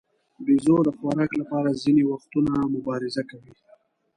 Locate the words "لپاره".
1.41-1.69